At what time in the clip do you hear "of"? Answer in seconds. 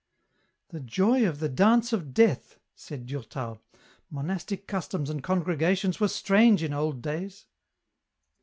1.27-1.37, 1.93-2.11